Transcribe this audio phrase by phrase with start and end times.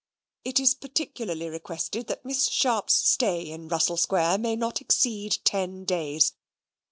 [0.43, 5.85] It is particularly requested that Miss Sharp's stay in Russell Square may not exceed ten
[5.85, 6.33] days.